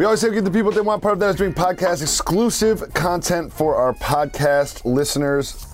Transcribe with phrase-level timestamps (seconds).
[0.00, 2.00] We always say we get the people that want part of that is doing podcast
[2.00, 5.66] exclusive content for our podcast listeners.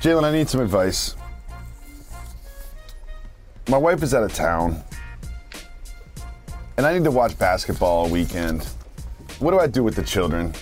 [0.00, 1.16] Jalen, I need some advice.
[3.68, 4.80] My wife is out of town,
[6.76, 8.62] and I need to watch basketball all weekend.
[9.40, 10.54] What do I do with the children?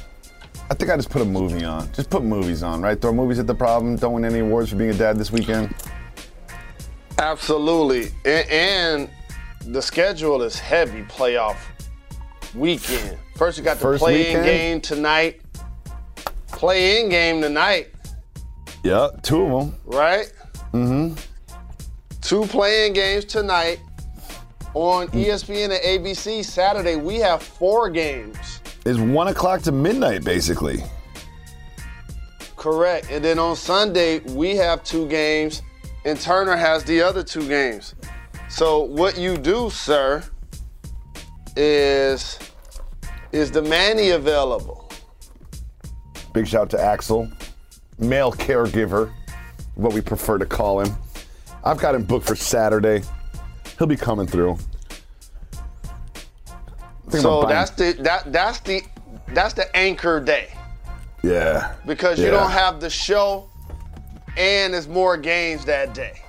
[0.70, 1.92] I think I just put a movie on.
[1.92, 2.98] Just put movies on, right?
[2.98, 3.96] Throw movies at the problem.
[3.96, 5.74] Don't win any awards for being a dad this weekend.
[7.18, 8.12] Absolutely.
[8.24, 9.10] And
[9.66, 11.58] the schedule is heavy playoff
[12.56, 13.18] weekend.
[13.36, 15.40] First, you got the play-in game tonight.
[16.48, 17.88] Play-in game tonight,
[18.82, 19.78] Yeah, two of them.
[19.84, 20.32] right?
[20.72, 21.14] Mm-hmm.
[22.22, 23.78] Two play-in games tonight
[24.74, 26.44] on E ESPN and ABC.
[26.44, 28.60] Saturday, we have four games.
[28.86, 30.82] Is one o'clock to midnight, basically.
[32.56, 33.08] Correct.
[33.10, 35.62] And then on Sunday, we have two games,
[36.04, 37.94] and Turner has the other two games.
[38.48, 40.24] So what you do, sir,
[41.56, 42.38] is
[43.32, 44.88] is the Manny available?
[46.32, 47.30] Big shout to Axel,
[47.98, 49.12] male caregiver,
[49.74, 50.94] what we prefer to call him.
[51.64, 53.02] I've got him booked for Saturday.
[53.78, 54.58] He'll be coming through.
[57.08, 58.82] So that's the that that's the
[59.28, 60.48] that's the anchor day
[61.22, 62.32] yeah because you Yeah.
[62.32, 63.48] don't have the show
[64.36, 66.20] and there's more games that day.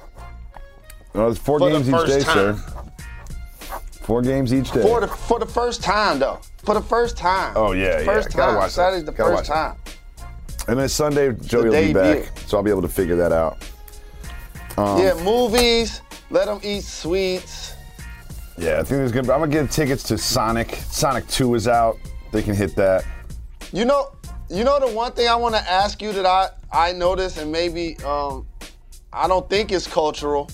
[1.14, 2.58] Well, it's four for games each day, time.
[2.58, 2.77] sir.
[4.08, 4.82] Four games each day.
[4.84, 6.40] For the for the first time though.
[6.64, 7.52] For the first time.
[7.58, 8.06] Oh, yeah, yeah.
[8.06, 8.56] First Gotta time.
[8.56, 8.72] watch.
[8.72, 9.76] Saturday's the Gotta first time.
[10.70, 13.58] and then Sunday, Joey will be back, so I'll be able to figure that out.
[14.78, 16.02] Um, yeah, movies.
[16.30, 17.74] Let them eat sweets.
[18.58, 19.30] Yeah, I think there's gonna.
[19.34, 20.76] I'm gonna get tickets to Sonic.
[20.90, 21.98] Sonic Two is out.
[22.32, 23.04] They can hit that.
[23.74, 24.14] You know,
[24.50, 27.52] you know the one thing I want to ask you that I I noticed and
[27.52, 28.48] maybe um,
[29.12, 30.50] I don't think it's cultural,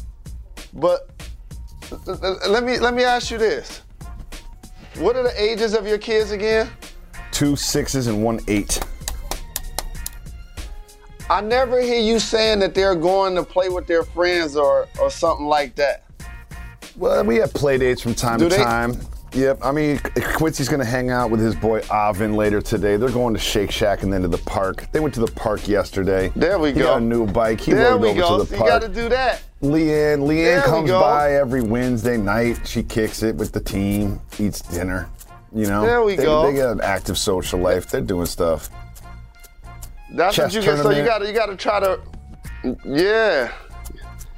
[0.73, 1.12] but
[2.47, 3.81] let me let me ask you this:
[4.97, 6.69] What are the ages of your kids again?
[7.31, 8.79] Two sixes and one eight.
[11.29, 15.09] I never hear you saying that they're going to play with their friends or or
[15.09, 16.03] something like that.
[16.95, 18.99] Well, we have play dates from time Do to they- time.
[19.33, 19.59] Yep.
[19.63, 19.99] I mean,
[20.35, 22.97] Quincy's going to hang out with his boy Avin later today.
[22.97, 24.87] They're going to Shake Shack and then to the park.
[24.91, 26.31] They went to the park yesterday.
[26.35, 26.85] There we he go.
[26.85, 27.59] got a new bike.
[27.59, 28.39] He there we go.
[28.39, 29.41] to So the you got to do that.
[29.61, 32.59] Leanne, Leanne There comes by every Wednesday night.
[32.67, 35.09] She kicks it with the team, eats dinner.
[35.55, 36.51] You know, There we they, go.
[36.51, 37.87] They got an active social life.
[37.89, 38.69] They're doing stuff.
[40.11, 40.83] That's Chess what you get.
[40.83, 41.99] So you got to you got to try to,
[42.85, 43.51] yeah.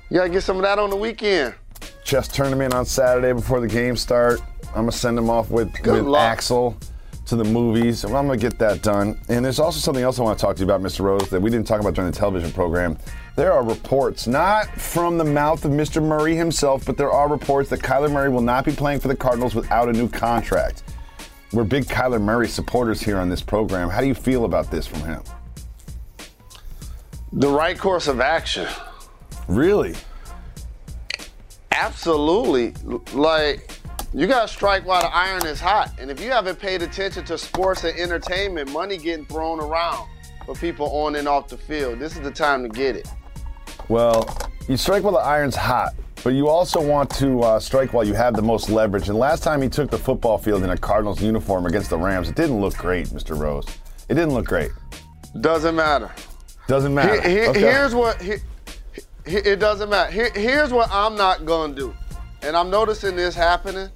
[0.09, 1.55] You got to get some of that on the weekend.
[2.03, 4.39] Chess tournament on Saturday before the game start.
[4.75, 6.21] I'm gonna send them off with, Good with luck.
[6.21, 6.77] Axel
[7.25, 8.03] to the movies.
[8.03, 9.19] I'm gonna get that done.
[9.29, 10.99] And there's also something else I want to talk to you about, Mr.
[10.99, 12.97] Rose, that we didn't talk about during the television program.
[13.35, 16.03] There are reports, not from the mouth of Mr.
[16.03, 19.15] Murray himself, but there are reports that Kyler Murray will not be playing for the
[19.15, 20.83] Cardinals without a new contract.
[21.51, 23.89] We're big Kyler Murray supporters here on this program.
[23.89, 25.23] How do you feel about this from him?
[27.33, 28.67] The right course of action.
[29.47, 29.95] Really?
[31.71, 32.73] Absolutely.
[33.13, 33.74] Like,
[34.15, 35.91] you got to strike while the iron is hot.
[35.99, 40.07] And if you haven't paid attention to sports and entertainment, money getting thrown around
[40.45, 43.07] for people on and off the field, this is the time to get it.
[43.89, 44.25] Well,
[44.67, 45.93] you strike while the iron's hot,
[46.23, 49.09] but you also want to uh, strike while you have the most leverage.
[49.09, 52.29] And last time he took the football field in a Cardinals uniform against the Rams,
[52.29, 53.37] it didn't look great, Mr.
[53.37, 53.65] Rose.
[54.07, 54.71] It didn't look great.
[55.41, 56.09] Doesn't matter.
[56.67, 57.21] Doesn't matter.
[57.21, 57.59] Here- here- Okay.
[57.59, 58.39] Here's what here-
[59.25, 60.09] it doesn't matter.
[60.11, 61.93] Here- here's what I'm not gonna do,
[62.41, 63.89] and I'm noticing this happening.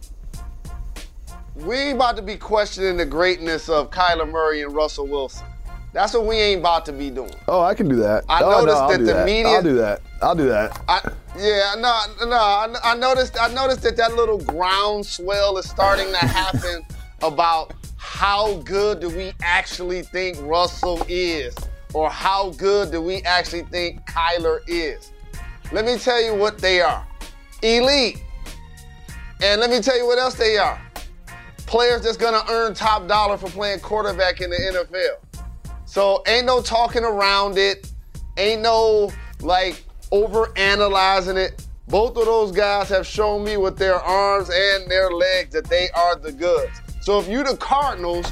[1.59, 5.45] We ain't about to be questioning the greatness of Kyler Murray and Russell Wilson.
[5.91, 7.33] That's what we ain't about to be doing.
[7.47, 8.23] Oh, I can do that.
[8.29, 9.25] I oh, no, noticed I'll that do the that.
[9.25, 10.01] media- I'll do that.
[10.21, 10.79] I'll do that.
[10.87, 12.35] I, yeah, no, no.
[12.35, 13.41] I, I noticed.
[13.41, 16.85] I noticed that that little groundswell is starting to happen
[17.21, 21.55] about how good do we actually think Russell is,
[21.93, 25.11] or how good do we actually think Kyler is.
[25.71, 27.05] Let me tell you what they are:
[27.63, 28.23] elite.
[29.41, 30.79] And let me tell you what else they are:
[31.69, 35.45] players that's gonna earn top dollar for playing quarterback in the NFL.
[35.85, 37.91] So ain't no talking around it.
[38.37, 39.11] Ain't no
[39.41, 41.67] like over analyzing it.
[41.87, 45.89] Both of those guys have shown me with their arms and their legs that they
[45.91, 46.81] are the goods.
[47.01, 48.25] So if you the Cardinals,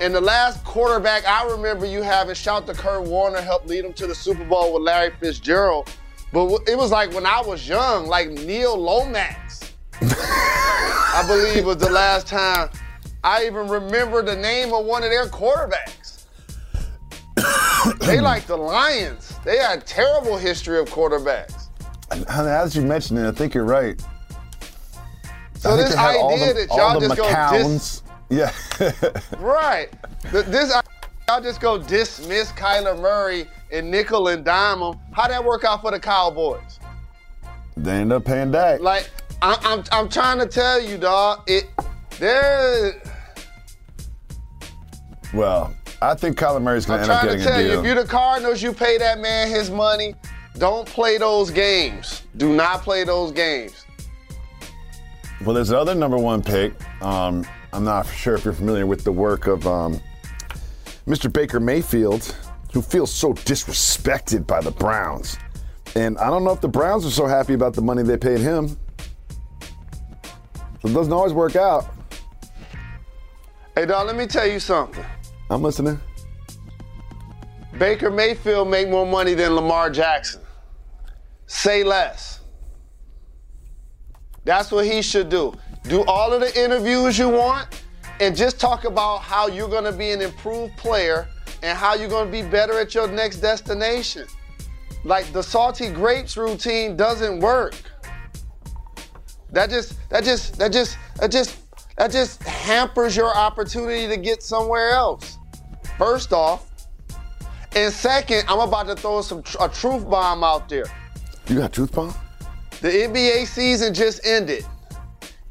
[0.00, 3.94] and the last quarterback I remember you having shout to Kurt Warner helped lead them
[3.94, 5.90] to the Super Bowl with Larry Fitzgerald.
[6.32, 9.65] But it was like when I was young, like Neil Lomax.
[10.02, 12.68] I believe was the last time
[13.24, 16.24] I even remember the name of one of their quarterbacks.
[18.00, 19.34] they like the Lions.
[19.44, 21.68] They had a terrible history of quarterbacks.
[22.10, 24.00] That you mentioned it, I think you're right.
[25.58, 27.62] So I this they had all idea the- that y'all just go McCowns.
[27.62, 28.52] dis- Yeah.
[29.40, 29.88] right.
[30.30, 30.72] This
[31.28, 34.94] will just go dismiss Kyler Murray and nickel and dime him.
[35.12, 36.78] How that work out for the Cowboys?
[37.76, 38.80] They end up paying Dak.
[38.80, 39.10] Like
[39.42, 41.42] I, I'm, I'm trying to tell you, dog.
[41.46, 41.66] It
[42.18, 43.02] there.
[45.34, 47.48] Well, I think Kyler Murray's going to end up getting a deal.
[47.48, 47.72] I'm trying to tell.
[47.74, 50.14] You, if you're the Cardinals, you pay that man his money.
[50.58, 52.22] Don't play those games.
[52.36, 53.84] Do not play those games.
[55.44, 56.72] Well, there's another number one pick.
[57.02, 60.00] Um, I'm not sure if you're familiar with the work of um,
[61.06, 61.30] Mr.
[61.30, 62.34] Baker Mayfield,
[62.72, 65.38] who feels so disrespected by the Browns.
[65.94, 68.40] And I don't know if the Browns are so happy about the money they paid
[68.40, 68.78] him.
[70.86, 71.84] So it doesn't always work out.
[73.74, 75.04] Hey, dog, let me tell you something.
[75.50, 76.00] I'm listening.
[77.76, 80.42] Baker Mayfield make more money than Lamar Jackson.
[81.48, 82.38] Say less.
[84.44, 85.54] That's what he should do.
[85.88, 87.82] Do all of the interviews you want
[88.20, 91.26] and just talk about how you're going to be an improved player
[91.64, 94.28] and how you're going to be better at your next destination.
[95.02, 97.74] Like the salty grapes routine doesn't work.
[99.56, 101.56] That just that just that just that just
[101.96, 105.38] that just hampers your opportunity to get somewhere else.
[105.96, 106.70] First off,
[107.74, 110.84] and second, I'm about to throw some a truth bomb out there.
[111.48, 112.14] You got truth bomb?
[112.82, 114.66] The NBA season just ended.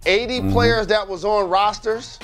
[0.06, 0.52] 80 mm-hmm.
[0.52, 2.20] players that was on rosters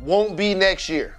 [0.00, 1.18] won't be next year.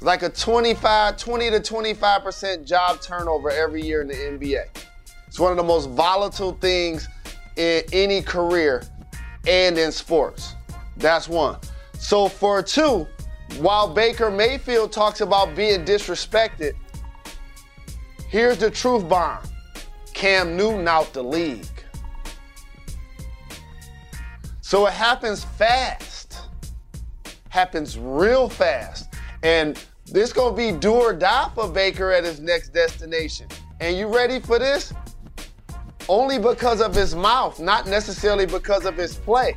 [0.00, 4.64] like a 25, 20 to 25% job turnover every year in the NBA.
[5.26, 7.08] It's one of the most volatile things
[7.56, 8.82] in any career
[9.46, 10.54] and in sports.
[10.96, 11.58] That's one.
[11.98, 13.06] So for two,
[13.58, 16.74] while Baker Mayfield talks about being disrespected,
[18.28, 19.42] here's the truth bomb.
[20.14, 21.66] Cam Newton out the league.
[24.60, 26.38] So it happens fast.
[27.48, 29.07] Happens real fast.
[29.42, 33.46] And this gonna be do or die for Baker at his next destination.
[33.80, 34.92] And you ready for this?
[36.08, 39.56] Only because of his mouth, not necessarily because of his play.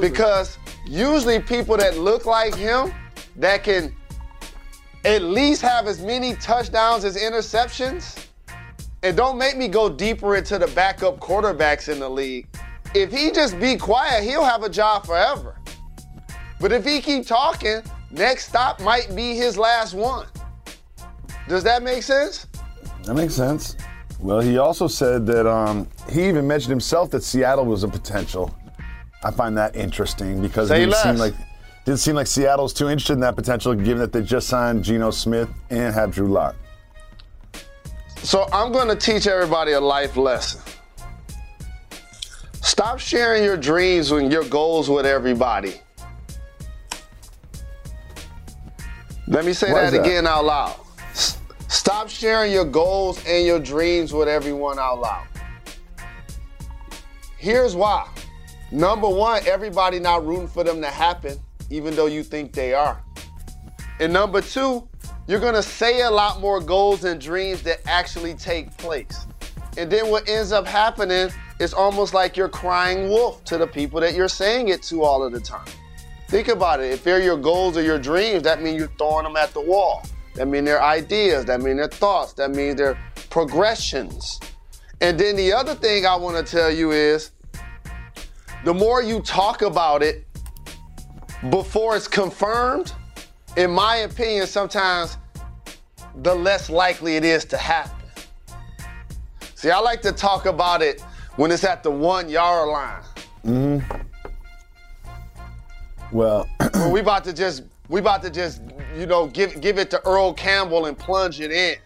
[0.00, 2.92] Because usually people that look like him,
[3.36, 3.94] that can
[5.04, 8.26] at least have as many touchdowns as interceptions,
[9.02, 12.48] and don't make me go deeper into the backup quarterbacks in the league.
[12.94, 15.56] If he just be quiet, he'll have a job forever.
[16.58, 17.82] But if he keep talking,
[18.16, 20.26] next stop might be his last one.
[21.48, 22.46] Does that make sense?
[23.04, 23.76] That makes sense.
[24.18, 28.54] Well, he also said that um, he even mentioned himself that Seattle was a potential.
[29.22, 31.02] I find that interesting because Say it less.
[31.02, 31.34] seem like
[31.84, 35.12] didn't seem like Seattle's too interested in that potential, given that they just signed Geno
[35.12, 36.56] Smith and have Drew Lock.
[38.16, 40.60] So I'm going to teach everybody a life lesson.
[42.54, 45.80] Stop sharing your dreams and your goals with everybody.
[49.36, 50.80] Let me say that, that again out loud.
[51.10, 51.36] S-
[51.68, 55.26] stop sharing your goals and your dreams with everyone out loud.
[57.36, 58.08] Here's why.
[58.72, 61.38] Number one, everybody not rooting for them to happen,
[61.68, 63.04] even though you think they are.
[64.00, 64.88] And number two,
[65.26, 69.26] you're gonna say a lot more goals and dreams that actually take place.
[69.76, 71.28] And then what ends up happening
[71.58, 75.22] is almost like you're crying wolf to the people that you're saying it to all
[75.22, 75.66] of the time.
[76.28, 76.92] Think about it.
[76.92, 80.02] If they're your goals or your dreams, that means you're throwing them at the wall.
[80.34, 81.44] That means they're ideas.
[81.44, 82.32] That means they're thoughts.
[82.34, 82.98] That means they're
[83.30, 84.40] progressions.
[85.00, 87.30] And then the other thing I want to tell you is
[88.64, 90.26] the more you talk about it
[91.50, 92.92] before it's confirmed,
[93.56, 95.18] in my opinion, sometimes
[96.22, 97.92] the less likely it is to happen.
[99.54, 101.00] See, I like to talk about it
[101.36, 103.02] when it's at the one yard line.
[103.44, 104.05] Mm-hmm.
[106.16, 108.62] Well, Well, we about to just we about to just
[108.96, 111.76] you know give give it to Earl Campbell and plunge it in.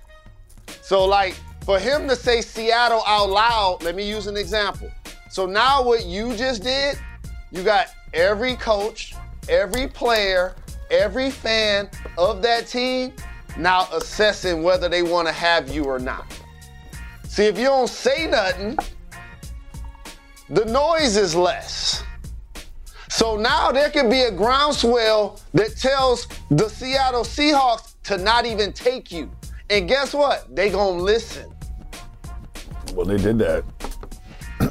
[0.83, 1.35] So like
[1.65, 4.89] for him to say Seattle out loud, let me use an example.
[5.31, 6.97] So now what you just did,
[7.51, 9.17] you got every coach,
[9.49, 10.55] every player,
[10.93, 13.13] every fan of that team
[13.59, 16.25] now assessing whether they want to have you or not.
[17.25, 18.79] See, if you don't say nothing,
[20.49, 22.05] the noise is less.
[23.11, 28.73] So now there could be a groundswell that tells the Seattle Seahawks to not even
[28.73, 29.29] take you.
[29.69, 30.55] And guess what?
[30.55, 31.53] They gonna listen.
[32.95, 33.65] well, they did that.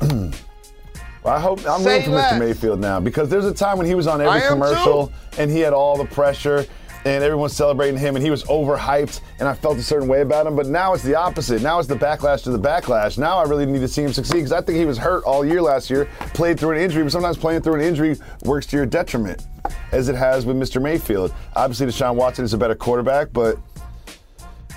[1.24, 2.20] well, I hope I'm Say rooting for.
[2.20, 2.40] Mr.
[2.40, 5.74] Mayfield now because there's a time when he was on every commercial and he had
[5.74, 6.66] all the pressure
[7.06, 10.46] and everyone's celebrating him and he was overhyped and I felt a certain way about
[10.46, 10.56] him.
[10.56, 11.62] But now it's the opposite.
[11.62, 13.18] Now it's the backlash to the backlash.
[13.18, 15.46] Now I really need to see him succeed because I think he was hurt all
[15.46, 18.78] year last year, played through an injury, but sometimes playing through an injury works to
[18.78, 19.48] your detriment,
[19.92, 20.82] as it has with Mr.
[20.82, 21.34] Mayfield.
[21.56, 23.58] Obviously, Deshaun Watson is a better quarterback, but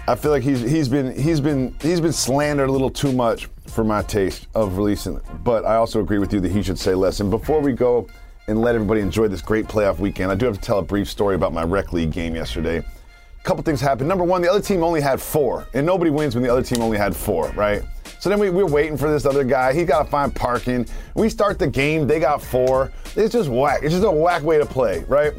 [0.07, 3.49] I feel like he's he's been he's been he's been slandered a little too much
[3.69, 5.21] for my taste of releasing.
[5.45, 7.21] But I also agree with you that he should say less.
[7.21, 8.09] And before we go
[8.49, 11.09] and let everybody enjoy this great playoff weekend, I do have to tell a brief
[11.09, 12.79] story about my rec league game yesterday.
[12.79, 14.09] A couple things happened.
[14.09, 16.81] Number one, the other team only had four, and nobody wins when the other team
[16.81, 17.83] only had four, right?
[18.21, 19.73] So then we, we're waiting for this other guy.
[19.75, 20.87] He's got to find parking.
[21.15, 22.07] We start the game.
[22.07, 22.93] They got four.
[23.17, 23.81] It's just whack.
[23.83, 25.33] It's just a whack way to play, right?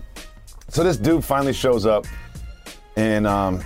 [0.67, 2.05] So this dude finally shows up,
[2.97, 3.63] and um,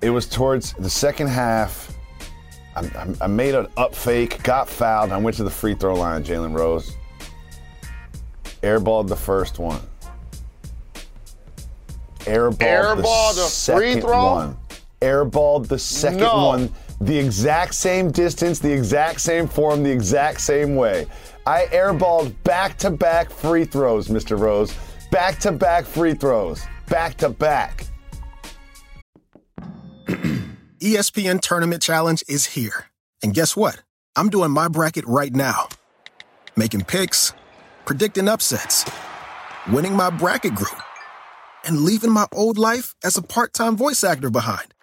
[0.00, 1.92] it was towards the second half.
[2.76, 5.94] I, I, I made an up fake, got fouled, I went to the free throw
[5.94, 6.96] line, Jalen Rose.
[8.62, 9.80] Airballed the first one.
[12.20, 14.32] Airballed, Airballed the a free second throw?
[14.34, 14.56] one.
[15.00, 16.46] Airballed the second No.
[16.46, 16.70] one
[17.02, 21.06] the exact same distance, the exact same form, the exact same way.
[21.46, 24.38] I airballed back to back free throws, Mr.
[24.38, 24.72] Rose.
[25.10, 26.62] Back to back free throws.
[26.88, 27.86] Back to back.
[30.80, 32.86] ESPN Tournament Challenge is here.
[33.22, 33.82] And guess what?
[34.14, 35.68] I'm doing my bracket right now.
[36.54, 37.32] Making picks,
[37.84, 38.90] predicting upsets,
[39.70, 40.82] winning my bracket group,
[41.64, 44.74] and leaving my old life as a part time voice actor behind.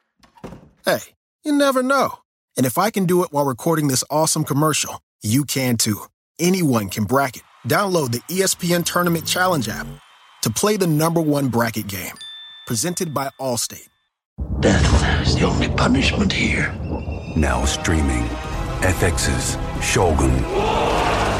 [0.85, 0.99] Hey,
[1.43, 2.19] you never know.
[2.57, 6.01] And if I can do it while recording this awesome commercial, you can too.
[6.39, 7.43] Anyone can bracket.
[7.67, 9.87] Download the ESPN Tournament Challenge app
[10.41, 12.15] to play the number one bracket game.
[12.65, 13.87] Presented by Allstate.
[14.61, 16.73] Death is the only punishment here.
[17.35, 18.23] Now streaming.
[18.81, 20.88] FX's Shogun.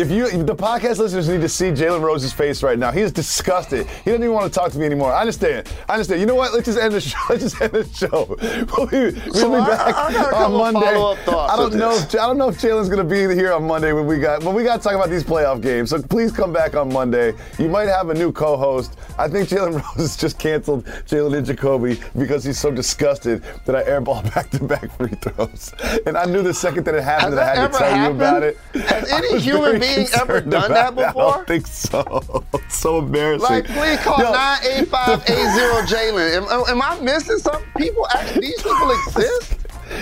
[0.00, 2.90] If you, if the podcast listeners need to see Jalen Rose's face right now.
[2.90, 3.86] He is disgusted.
[3.86, 5.12] He doesn't even want to talk to me anymore.
[5.12, 5.70] I understand.
[5.90, 6.20] I understand.
[6.20, 6.54] You know what?
[6.54, 7.18] Let's just end the show.
[7.28, 8.36] Let's just end the show.
[8.80, 10.86] We'll be, we'll So be I- back I on Monday.
[10.86, 11.94] I don't know.
[11.96, 14.42] If, I don't know if Jalen's going to be here on Monday when we got
[14.42, 15.90] when we got to talk about these playoff games.
[15.90, 17.34] So please come back on Monday.
[17.58, 18.96] You might have a new co-host.
[19.18, 23.82] I think Jalen Rose just canceled Jalen and Jacoby because he's so disgusted that I
[23.84, 25.74] airball back-to-back free throws.
[26.06, 28.10] And I knew the second that it happened Has that I had to tell you
[28.16, 28.56] about it.
[28.86, 31.32] Has any human very being ever done that I before?
[31.34, 32.44] don't think so.
[32.54, 33.48] It's so embarrassing.
[33.48, 36.50] Like, please call Yo, 98580 Jalen.
[36.50, 38.06] Am, am I missing some people?
[38.14, 39.56] Actually, these people exist?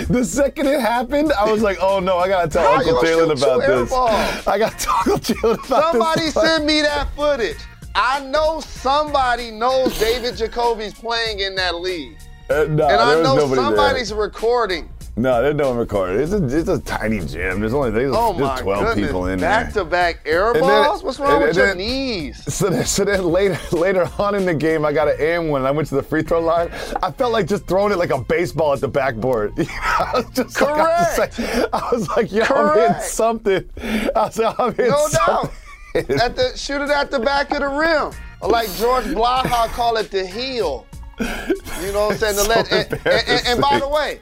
[0.08, 3.36] The second it happened, I was like, "Oh no, I gotta tell How Uncle Jalen
[3.38, 4.46] about this.
[4.46, 7.56] I gotta tell Uncle Jalen about Somebody this." Somebody send me that footage.
[7.94, 12.16] I know somebody knows David Jacoby's playing in that league.
[12.50, 14.18] Uh, no, and I know somebody's there.
[14.18, 14.88] recording.
[15.18, 16.20] No, there's no one recording.
[16.20, 17.58] It's a, it's a tiny gym.
[17.60, 19.06] There's only there's, Oh there's 12 goodness.
[19.06, 19.84] people in Back there.
[19.84, 21.02] Back to back air And then- balls?
[21.02, 22.54] What's wrong and- with and your then- knees?
[22.54, 25.64] So then, so then later, later on in the game, I got an and one.
[25.66, 26.70] I went to the free throw line.
[27.02, 29.52] I felt like just throwing it like a baseball at the backboard.
[29.58, 31.38] I was just like, I was, Correct.
[31.38, 33.68] like, I was like, yo, I'm hitting something.
[33.82, 35.52] I was like, I'm hitting No doubt.
[36.22, 38.12] At the shoot it at the back of the rim.
[38.40, 40.86] Or like George Blaha call it the heel.
[41.18, 42.34] You know what I'm saying?
[42.36, 44.20] So and- and- and by the way,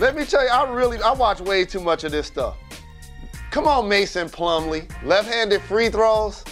[0.00, 2.56] let me tell you, I really I watch way too much of this stuff.
[3.50, 4.90] Come on, Mason Plumlee.
[5.04, 6.44] Left-handed free throws.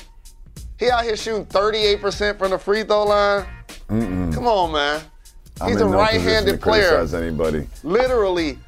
[0.78, 3.46] He out here shooting 38% from the free throw line.
[3.88, 5.00] Come on, man.
[5.66, 7.00] He's a no right-handed to player.
[7.14, 7.66] Anybody.
[7.82, 8.58] Literally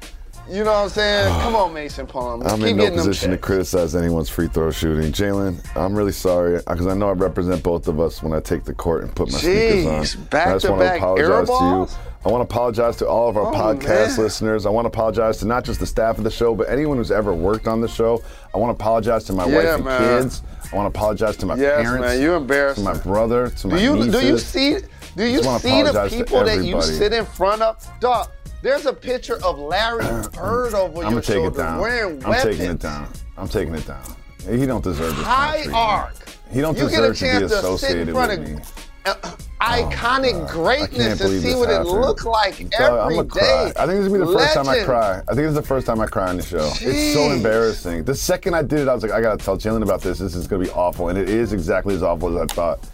[0.49, 1.27] You know what I'm saying?
[1.41, 2.45] Come on, Mason Palmer.
[2.47, 5.11] I'm Keep in no position to criticize anyone's free throw shooting.
[5.11, 8.65] Jalen, I'm really sorry because I know I represent both of us when I take
[8.65, 10.03] the court and put my sneakers on.
[10.03, 12.10] Jeez, And I just want to back-to-back apologize to you.
[12.23, 14.17] I want to apologize to all of our Oh, podcast man.
[14.25, 14.65] listeners.
[14.65, 17.09] I want to apologize to not just the staff of the show, but anyone who's
[17.11, 18.21] ever worked on the show.
[18.53, 20.21] I want to apologize to my Yeah, wife and man.
[20.23, 20.43] kids.
[20.71, 22.01] I want to apologize to my Yes, parents.
[22.07, 22.85] man, you embarrassing.
[22.85, 24.11] To my brother, to my Do you nieces.
[24.21, 24.77] do you see
[25.17, 27.75] do you see the people that you sit in front of?
[27.99, 28.27] Dog,
[28.61, 31.79] there's a picture of Larry Bird over I'm your take it shoulder down.
[31.81, 32.55] wearing I'm weapons.
[32.57, 33.07] taking it down.
[33.37, 34.03] I'm taking it down.
[34.47, 35.25] He don't deserve this.
[35.25, 36.13] High arc.
[36.51, 38.55] He don't you get a deserve to be chance to, sit associated with of me.
[39.05, 39.15] uh,
[39.61, 40.33] iconic.
[40.33, 42.01] Oh, I greatness believe see what it happened.
[42.01, 43.73] look like Dog, every I'm day.
[43.77, 45.17] I think this is gonna be the first time I cry.
[45.19, 46.69] I think this is the first time I cry on the show.
[46.81, 48.03] It's so embarrassing.
[48.03, 50.19] The second I did it, I was like, I gotta tell Jalen about this.
[50.19, 52.89] This is gonna be awful, and it is exactly as awful as I thought.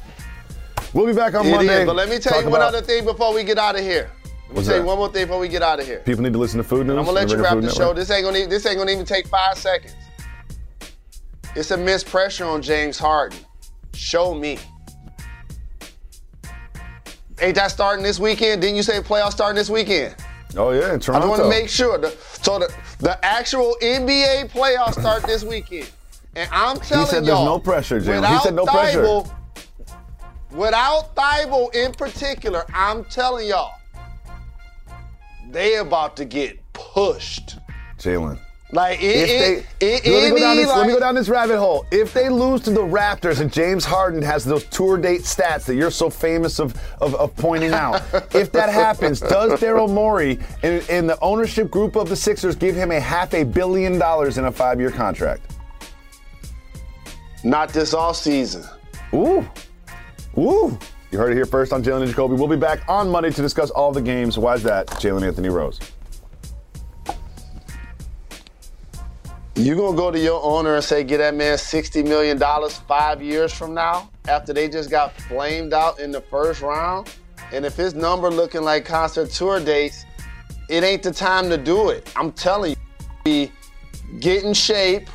[0.94, 1.82] We'll be back on It Monday.
[1.82, 3.82] is, but let me tell you one about- other thing before we get out of
[3.82, 4.10] here.
[4.14, 4.88] Let me What's tell you that?
[4.88, 6.00] one more thing before we get out of here.
[6.00, 6.98] People need to listen to Food News.
[6.98, 7.94] I'm gonna let you wrap the show.
[7.94, 9.94] This ain't gonna even, this ain't gonna even take five seconds.
[11.56, 13.40] It's immense pressure on James Harden.
[13.94, 14.58] Show me.
[17.40, 18.62] Ain't that starting this weekend?
[18.62, 20.16] Didn't you say playoffs starting this weekend?
[20.56, 21.98] Oh yeah, in I want to make sure.
[21.98, 25.92] The, so the, the actual NBA playoffs start this weekend.
[26.36, 28.34] And I'm telling you, he said there's no pressure, Jalen.
[28.34, 29.24] He said no pressure.
[30.52, 33.76] Without Thybulle in particular, I'm telling y'all,
[35.50, 37.58] they about to get pushed.
[38.00, 38.40] Jalen.
[38.72, 41.30] Like it, If they, it, let, me go down this, let me go down this
[41.30, 41.86] rabbit hole.
[41.90, 45.76] If they lose to the Raptors and James Harden has those tour date stats that
[45.76, 48.02] you're so famous of, of, of pointing out,
[48.36, 52.76] if that happens, does Daryl Morey and, and the ownership group of the Sixers give
[52.76, 55.54] him a half a billion dollars in a five year contract?
[57.46, 58.70] Not this offseason.
[59.14, 59.48] Ooh.
[60.38, 60.78] Ooh.
[61.12, 62.36] You heard it here first on Jalen and Jacoby.
[62.36, 64.38] We'll be back on Monday to discuss all the games.
[64.38, 64.88] Why is that?
[64.88, 65.80] Jalen Anthony Rose.
[69.68, 73.22] You gonna go to your owner and say, "Get that man sixty million dollars five
[73.22, 77.10] years from now?" After they just got flamed out in the first round,
[77.52, 80.06] and if his number looking like concert tour dates,
[80.70, 82.10] it ain't the time to do it.
[82.16, 82.78] I'm telling you,
[83.26, 83.52] be-
[84.22, 85.10] get in shape,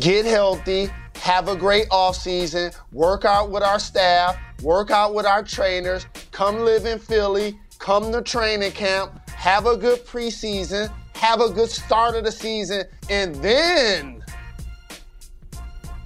[0.00, 5.26] get healthy, have a great off season, work out with our staff, work out with
[5.26, 11.40] our trainers, come live in Philly, come to training camp, have a good preseason, have
[11.40, 14.22] a good start of the season, and then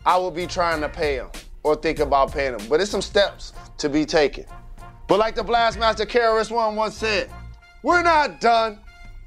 [0.07, 1.29] I will be trying to pay him
[1.63, 2.67] or think about paying him.
[2.69, 4.47] But it's some steps to be taken.
[5.09, 7.31] But like the Blastmaster KRS One once said,
[7.83, 8.79] we're not done.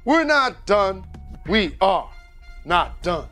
[0.04, 1.04] We're not done.
[1.46, 2.08] We are
[2.64, 3.28] not done.